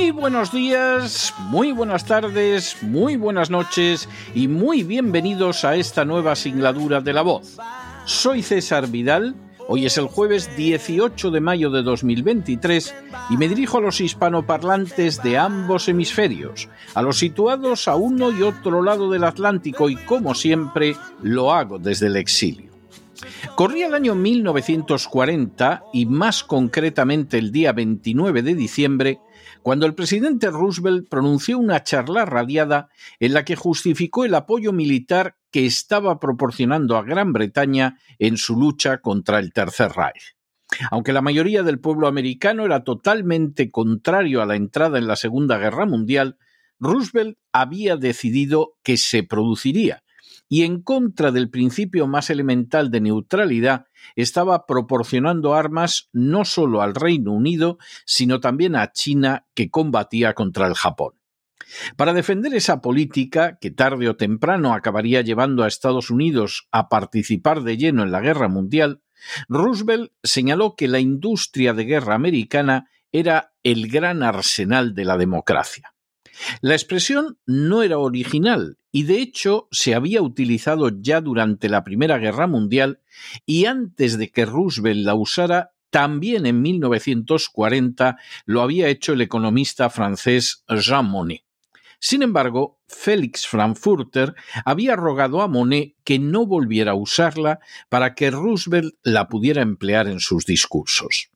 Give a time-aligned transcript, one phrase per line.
[0.00, 6.36] Muy buenos días, muy buenas tardes, muy buenas noches y muy bienvenidos a esta nueva
[6.36, 7.58] singladura de la voz.
[8.06, 9.34] Soy César Vidal,
[9.68, 12.94] hoy es el jueves 18 de mayo de 2023
[13.28, 18.40] y me dirijo a los hispanoparlantes de ambos hemisferios, a los situados a uno y
[18.40, 22.70] otro lado del Atlántico y como siempre lo hago desde el exilio.
[23.54, 29.20] Corría el año 1940 y más concretamente el día 29 de diciembre,
[29.62, 35.36] cuando el presidente Roosevelt pronunció una charla radiada en la que justificó el apoyo militar
[35.50, 40.36] que estaba proporcionando a Gran Bretaña en su lucha contra el Tercer Reich.
[40.90, 45.58] Aunque la mayoría del pueblo americano era totalmente contrario a la entrada en la Segunda
[45.58, 46.38] Guerra Mundial,
[46.78, 50.02] Roosevelt había decidido que se produciría,
[50.52, 56.96] y en contra del principio más elemental de neutralidad, estaba proporcionando armas no solo al
[56.96, 61.14] Reino Unido, sino también a China que combatía contra el Japón.
[61.96, 67.62] Para defender esa política, que tarde o temprano acabaría llevando a Estados Unidos a participar
[67.62, 69.02] de lleno en la guerra mundial,
[69.48, 75.94] Roosevelt señaló que la industria de guerra americana era el gran arsenal de la democracia.
[76.60, 82.18] La expresión no era original y de hecho se había utilizado ya durante la Primera
[82.18, 83.00] Guerra Mundial
[83.46, 89.90] y antes de que Roosevelt la usara, también en 1940 lo había hecho el economista
[89.90, 91.44] francés Jean Monnet.
[92.02, 97.60] Sin embargo, Félix Frankfurter había rogado a Monnet que no volviera a usarla
[97.90, 101.29] para que Roosevelt la pudiera emplear en sus discursos.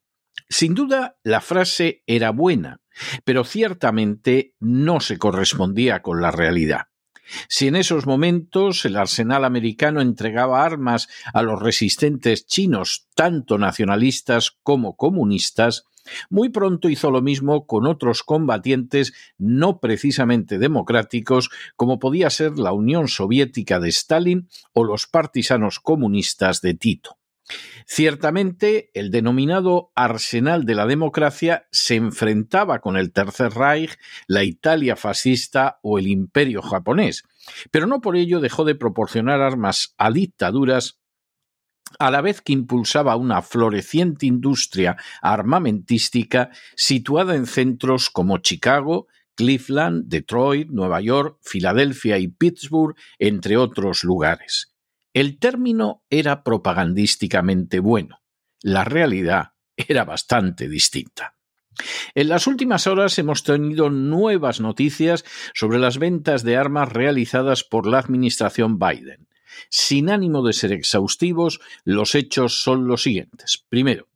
[0.57, 2.81] Sin duda, la frase era buena,
[3.25, 6.83] pero ciertamente no se correspondía con la realidad.
[7.49, 14.57] Si en esos momentos el arsenal americano entregaba armas a los resistentes chinos, tanto nacionalistas
[14.63, 15.87] como comunistas,
[16.31, 22.73] muy pronto hizo lo mismo con otros combatientes no precisamente democráticos, como podía ser la
[22.73, 27.19] Unión Soviética de Stalin o los partisanos comunistas de Tito.
[27.87, 34.97] Ciertamente, el denominado arsenal de la democracia se enfrentaba con el Tercer Reich, la Italia
[34.97, 37.25] fascista o el Imperio japonés,
[37.71, 41.00] pero no por ello dejó de proporcionar armas a dictaduras
[41.99, 49.06] a la vez que impulsaba una floreciente industria armamentística situada en centros como Chicago,
[49.37, 54.74] Cleveland, Detroit, Nueva York, Filadelfia y Pittsburgh, entre otros lugares.
[55.15, 58.21] El término era propagandísticamente bueno,
[58.61, 61.37] la realidad era bastante distinta.
[62.17, 65.25] En las últimas horas hemos tenido nuevas noticias
[65.55, 69.29] sobre las ventas de armas realizadas por la administración Biden.
[69.71, 73.65] Sin ánimo de ser exhaustivos, los hechos son los siguientes.
[73.69, 74.09] Primero,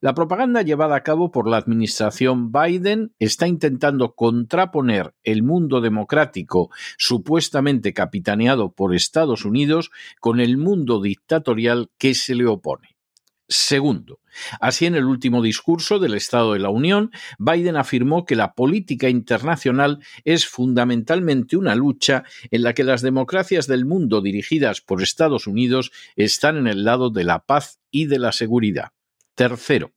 [0.00, 6.70] la propaganda llevada a cabo por la administración Biden está intentando contraponer el mundo democrático
[6.98, 9.90] supuestamente capitaneado por Estados Unidos
[10.20, 12.96] con el mundo dictatorial que se le opone.
[13.52, 14.20] Segundo,
[14.60, 17.10] así en el último discurso del Estado de la Unión,
[17.40, 22.22] Biden afirmó que la política internacional es fundamentalmente una lucha
[22.52, 27.10] en la que las democracias del mundo dirigidas por Estados Unidos están en el lado
[27.10, 28.92] de la paz y de la seguridad.
[29.34, 29.92] Tercero,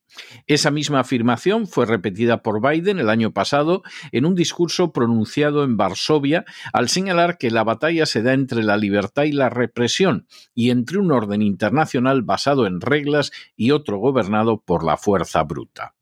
[0.47, 5.75] esa misma afirmación fue repetida por Biden el año pasado en un discurso pronunciado en
[5.75, 10.69] Varsovia al señalar que la batalla se da entre la libertad y la represión y
[10.69, 15.95] entre un orden internacional basado en reglas y otro gobernado por la fuerza bruta.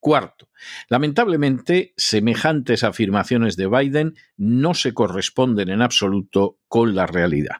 [0.00, 0.48] Cuarto,
[0.88, 7.56] lamentablemente, semejantes afirmaciones de Biden no se corresponden en absoluto con la realidad.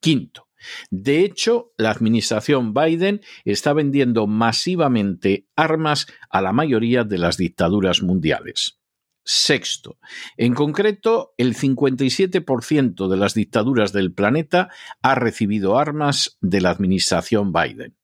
[0.00, 0.49] Quinto,
[0.90, 8.02] de hecho, la administración Biden está vendiendo masivamente armas a la mayoría de las dictaduras
[8.02, 8.80] mundiales.
[9.22, 9.98] Sexto,
[10.36, 14.70] en concreto, el 57% de las dictaduras del planeta
[15.02, 17.99] ha recibido armas de la administración Biden.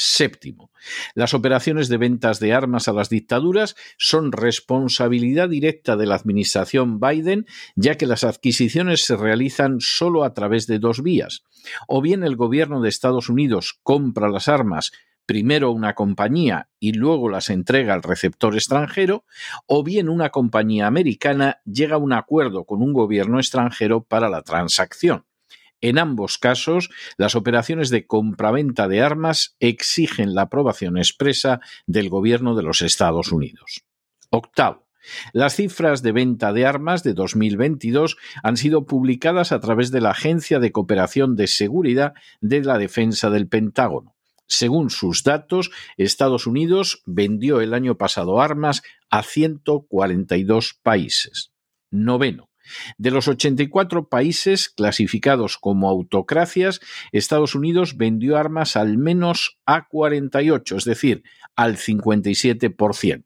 [0.00, 0.70] Séptimo,
[1.16, 7.00] las operaciones de ventas de armas a las dictaduras son responsabilidad directa de la administración
[7.00, 11.42] Biden, ya que las adquisiciones se realizan solo a través de dos vías.
[11.88, 14.92] O bien el gobierno de Estados Unidos compra las armas
[15.26, 19.24] primero una compañía y luego las entrega al receptor extranjero,
[19.66, 24.42] o bien una compañía americana llega a un acuerdo con un gobierno extranjero para la
[24.42, 25.27] transacción.
[25.80, 32.54] En ambos casos, las operaciones de compraventa de armas exigen la aprobación expresa del gobierno
[32.54, 33.84] de los Estados Unidos.
[34.30, 34.88] Octavo.
[35.32, 40.10] Las cifras de venta de armas de 2022 han sido publicadas a través de la
[40.10, 44.16] Agencia de Cooperación de Seguridad de la Defensa del Pentágono.
[44.46, 51.52] Según sus datos, Estados Unidos vendió el año pasado armas a 142 países.
[51.90, 52.47] Noveno.
[52.96, 56.80] De los 84 países clasificados como autocracias,
[57.12, 61.22] Estados Unidos vendió armas al menos a 48, es decir,
[61.56, 63.24] al 57%.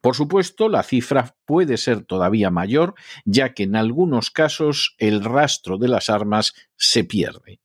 [0.00, 5.78] Por supuesto, la cifra puede ser todavía mayor, ya que en algunos casos el rastro
[5.78, 7.60] de las armas se pierde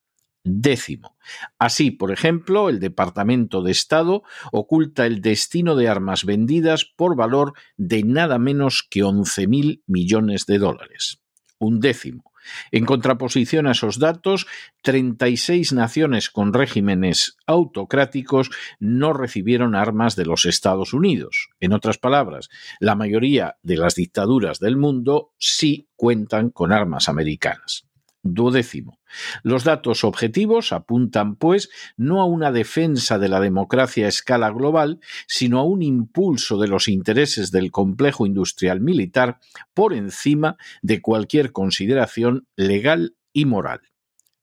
[0.48, 1.18] décimo.
[1.60, 7.54] Así, por ejemplo, el Departamento de Estado oculta el destino de armas vendidas por valor
[7.78, 11.22] de nada menos que 11.000 millones de dólares.
[11.60, 12.32] Un décimo.
[12.72, 14.48] En contraposición a esos datos,
[14.84, 18.50] 36 naciones con regímenes autocráticos
[18.80, 21.50] no recibieron armas de los Estados Unidos.
[21.60, 22.50] En otras palabras,
[22.80, 27.87] la mayoría de las dictaduras del mundo sí cuentan con armas americanas.
[28.34, 29.00] Duodécimo.
[29.44, 35.00] Los datos objetivos apuntan, pues, no a una defensa de la democracia a escala global,
[35.28, 39.40] sino a un impulso de los intereses del complejo industrial militar
[39.74, 43.82] por encima de cualquier consideración legal y moral.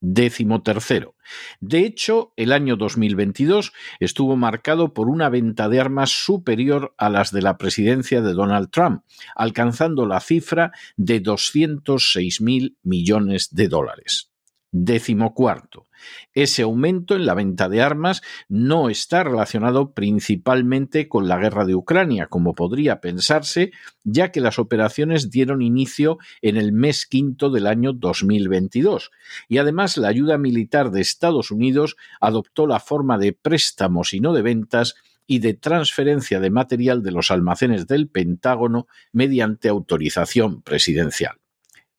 [0.07, 1.15] Décimo tercero.
[1.61, 7.33] De hecho, el año 2022 estuvo marcado por una venta de armas superior a las
[7.33, 9.03] de la presidencia de Donald Trump,
[9.35, 14.34] alcanzando la cifra de 206 mil millones de dólares.
[14.77, 15.87] Décimo cuarto.
[16.33, 21.77] Ese aumento en la venta de armas no está relacionado principalmente con la guerra de
[21.77, 23.71] Ucrania, como podría pensarse,
[24.03, 29.13] ya que las operaciones dieron inicio en el mes quinto del año 2022,
[29.49, 34.33] y además la ayuda militar de Estados Unidos adoptó la forma de préstamos y no
[34.33, 41.37] de ventas y de transferencia de material de los almacenes del Pentágono mediante autorización presidencial.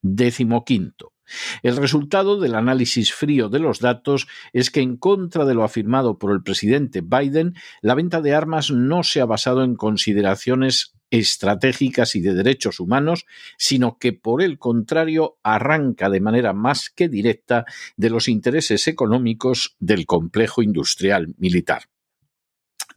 [0.02, 1.15] Décimo quinto.
[1.64, 6.18] El resultado del análisis frío de los datos es que, en contra de lo afirmado
[6.18, 12.16] por el presidente Biden, la venta de armas no se ha basado en consideraciones estratégicas
[12.16, 13.26] y de derechos humanos,
[13.58, 19.76] sino que por el contrario arranca de manera más que directa de los intereses económicos
[19.80, 21.84] del complejo industrial militar.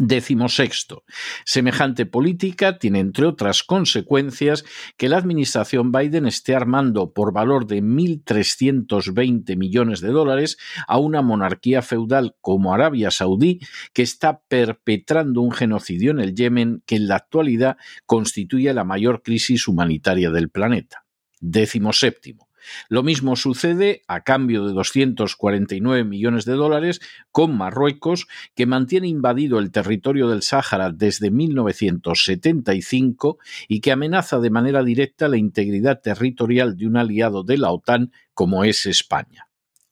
[0.00, 1.02] Décimo sexto.
[1.44, 4.64] Semejante política tiene, entre otras consecuencias,
[4.96, 10.56] que la administración Biden esté armando por valor de 1.320 millones de dólares
[10.86, 13.58] a una monarquía feudal como Arabia Saudí,
[13.92, 19.22] que está perpetrando un genocidio en el Yemen que en la actualidad constituye la mayor
[19.24, 21.06] crisis humanitaria del planeta.
[21.40, 22.47] Décimo séptimo.
[22.88, 27.00] Lo mismo sucede, a cambio de 249 millones de dólares,
[27.32, 33.38] con Marruecos, que mantiene invadido el territorio del Sáhara desde 1975
[33.68, 38.12] y que amenaza de manera directa la integridad territorial de un aliado de la OTAN
[38.34, 39.48] como es España.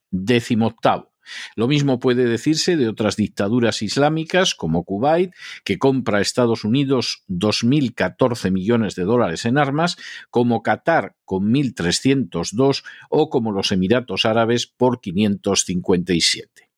[0.09, 1.11] Décimo octavo.
[1.55, 7.23] Lo mismo puede decirse de otras dictaduras islámicas como Kuwait, que compra a Estados Unidos
[7.29, 9.97] 2.014 millones de dólares en armas,
[10.29, 16.69] como Qatar con 1.302 o como los Emiratos Árabes por 557.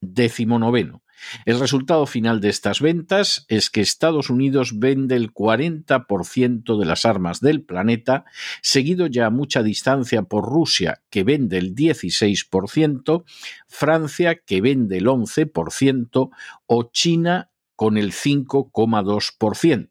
[0.00, 1.02] Décimo noveno.
[1.44, 7.04] El resultado final de estas ventas es que Estados Unidos vende el 40% de las
[7.04, 8.24] armas del planeta,
[8.62, 13.24] seguido ya a mucha distancia por Rusia, que vende el 16%,
[13.66, 16.30] Francia, que vende el 11%,
[16.66, 19.88] o China, con el 5,2%.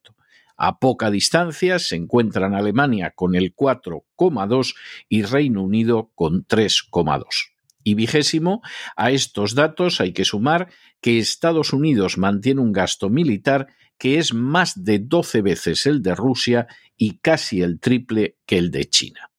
[0.58, 4.76] A poca distancia se encuentran Alemania con el 4,2
[5.10, 7.55] y Reino Unido con 3,2.
[7.88, 8.64] Y vigésimo,
[8.96, 10.70] a estos datos hay que sumar
[11.02, 13.68] que Estados Unidos mantiene un gasto militar
[14.00, 16.66] que es más de 12 veces el de Rusia
[16.98, 19.30] y casi el triple que el de China.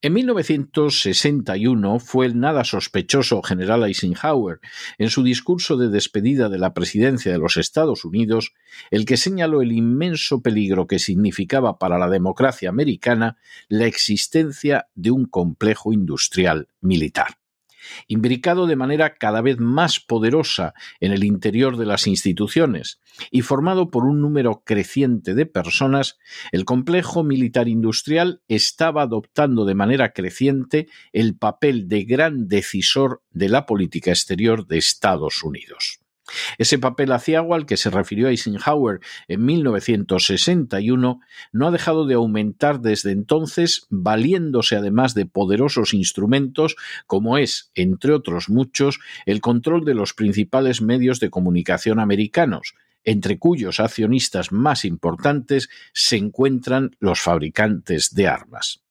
[0.00, 4.60] En 1961 fue el nada sospechoso general Eisenhower,
[4.98, 8.52] en su discurso de despedida de la presidencia de los Estados Unidos,
[8.92, 15.10] el que señaló el inmenso peligro que significaba para la democracia americana la existencia de
[15.10, 17.38] un complejo industrial militar
[18.08, 23.00] imbricado de manera cada vez más poderosa en el interior de las instituciones
[23.30, 26.18] y formado por un número creciente de personas,
[26.52, 33.48] el complejo militar industrial estaba adoptando de manera creciente el papel de gran decisor de
[33.48, 36.00] la política exterior de Estados Unidos.
[36.58, 41.20] Ese papel aciago al que se refirió Eisenhower en 1961
[41.52, 48.12] no ha dejado de aumentar desde entonces, valiéndose además de poderosos instrumentos como es, entre
[48.12, 54.84] otros muchos, el control de los principales medios de comunicación americanos, entre cuyos accionistas más
[54.84, 58.85] importantes se encuentran los fabricantes de armas.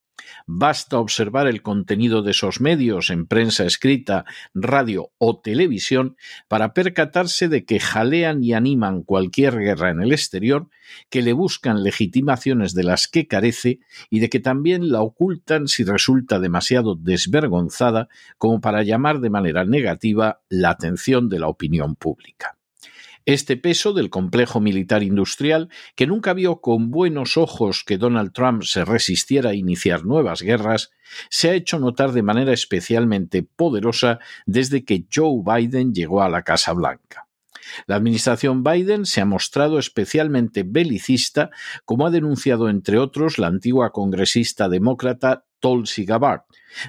[0.47, 6.17] Basta observar el contenido de esos medios en prensa escrita, radio o televisión
[6.47, 10.69] para percatarse de que jalean y animan cualquier guerra en el exterior,
[11.09, 13.79] que le buscan legitimaciones de las que carece
[14.09, 19.65] y de que también la ocultan si resulta demasiado desvergonzada como para llamar de manera
[19.65, 22.54] negativa la atención de la opinión pública.
[23.25, 28.61] Este peso del complejo militar industrial, que nunca vio con buenos ojos que Donald Trump
[28.61, 30.91] se resistiera a iniciar nuevas guerras,
[31.31, 36.43] se ha hecho notar de manera especialmente poderosa desde que Joe Biden llegó a la
[36.43, 37.27] Casa Blanca.
[37.87, 41.49] La administración Biden se ha mostrado especialmente belicista,
[41.83, 46.41] como ha denunciado entre otros la antigua congresista demócrata Tulsi Gabbard,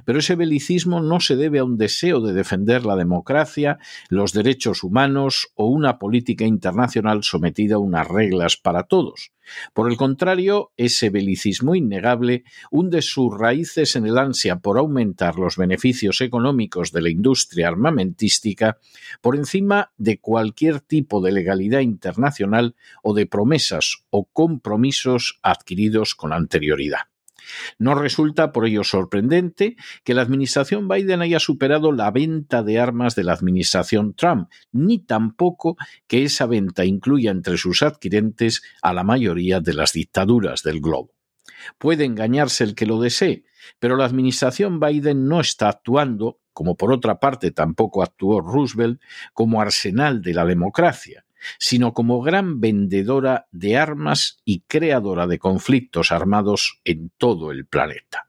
[0.05, 4.83] pero ese belicismo no se debe a un deseo de defender la democracia, los derechos
[4.83, 9.33] humanos o una política internacional sometida a unas reglas para todos.
[9.73, 15.57] Por el contrario, ese belicismo innegable hunde sus raíces en el ansia por aumentar los
[15.57, 18.79] beneficios económicos de la industria armamentística
[19.21, 26.33] por encima de cualquier tipo de legalidad internacional o de promesas o compromisos adquiridos con
[26.33, 27.03] anterioridad.
[27.79, 33.15] No resulta por ello sorprendente que la administración Biden haya superado la venta de armas
[33.15, 35.77] de la administración Trump, ni tampoco
[36.07, 41.13] que esa venta incluya entre sus adquirentes a la mayoría de las dictaduras del globo.
[41.79, 43.45] Puede engañarse el que lo desee,
[43.79, 49.01] pero la administración Biden no está actuando, como por otra parte tampoco actuó Roosevelt,
[49.35, 51.26] como arsenal de la democracia,
[51.59, 58.27] sino como gran vendedora de armas y creadora de conflictos armados en todo el planeta.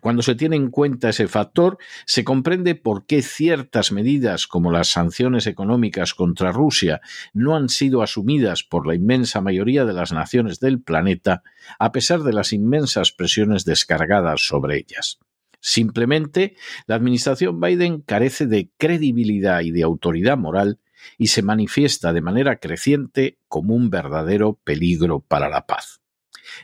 [0.00, 4.88] Cuando se tiene en cuenta ese factor, se comprende por qué ciertas medidas como las
[4.88, 7.00] sanciones económicas contra Rusia
[7.32, 11.42] no han sido asumidas por la inmensa mayoría de las naciones del planeta,
[11.78, 15.18] a pesar de las inmensas presiones descargadas sobre ellas.
[15.60, 16.56] Simplemente,
[16.86, 20.78] la administración Biden carece de credibilidad y de autoridad moral
[21.18, 26.00] y se manifiesta de manera creciente como un verdadero peligro para la paz.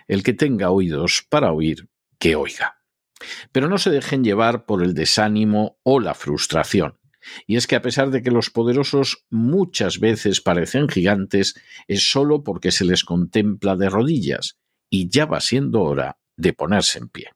[0.09, 2.83] El que tenga oídos para oír, que oiga.
[3.53, 6.99] Pero no se dejen llevar por el desánimo o la frustración.
[7.47, 11.55] Y es que a pesar de que los poderosos muchas veces parecen gigantes,
[11.87, 14.59] es solo porque se les contempla de rodillas,
[14.89, 17.31] y ya va siendo hora de ponerse en pie.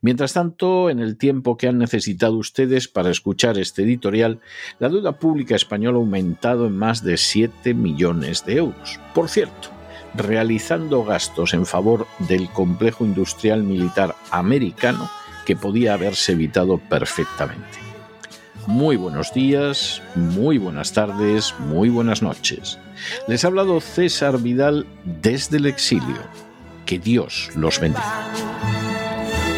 [0.00, 4.40] Mientras tanto, en el tiempo que han necesitado ustedes para escuchar este editorial,
[4.78, 9.00] la deuda pública española ha aumentado en más de 7 millones de euros.
[9.14, 9.70] Por cierto,
[10.14, 15.10] realizando gastos en favor del complejo industrial militar americano
[15.46, 17.78] que podía haberse evitado perfectamente.
[18.66, 22.78] Muy buenos días, muy buenas tardes, muy buenas noches.
[23.26, 26.18] Les ha hablado César Vidal desde el exilio.
[26.86, 28.32] Que Dios los bendiga.